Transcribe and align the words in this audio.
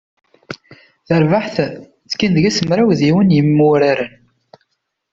Tarbaɛt, 1.07 1.55
tekkin 2.09 2.31
deg-s 2.35 2.59
mraw 2.67 2.89
d 2.97 2.99
yiwen 3.05 3.27
n 3.31 3.35
yimwuraren. 3.35 4.13